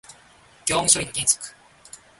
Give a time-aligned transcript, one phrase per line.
[0.65, 1.53] 業務処理の原則